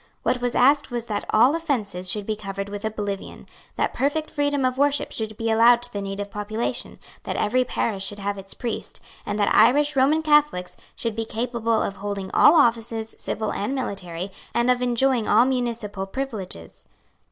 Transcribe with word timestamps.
What 0.23 0.41
was 0.41 0.55
asked 0.55 0.89
was 0.89 1.05
that 1.05 1.25
all 1.29 1.53
offences 1.53 2.09
should 2.09 2.25
be 2.25 2.35
covered 2.35 2.69
with 2.69 2.83
oblivion, 2.83 3.45
that 3.75 3.93
perfect 3.93 4.31
freedom 4.31 4.65
of 4.65 4.79
worship 4.79 5.11
should 5.11 5.37
be 5.37 5.51
allowed 5.51 5.83
to 5.83 5.93
the 5.93 6.01
native 6.01 6.31
population, 6.31 6.97
that 7.21 7.35
every 7.35 7.63
parish 7.63 8.03
should 8.03 8.17
have 8.17 8.35
its 8.35 8.55
priest, 8.55 8.99
and 9.27 9.37
that 9.37 9.53
Irish 9.53 9.95
Roman 9.95 10.23
Catholics 10.23 10.75
should 10.95 11.15
be 11.15 11.23
capable 11.23 11.83
of 11.83 11.97
holding 11.97 12.31
all 12.33 12.55
offices, 12.55 13.13
civil 13.19 13.53
and 13.53 13.75
military, 13.75 14.31
and 14.55 14.71
of 14.71 14.81
enjoying 14.81 15.27
all 15.27 15.45
municipal 15.45 16.07
privileges. 16.07 16.87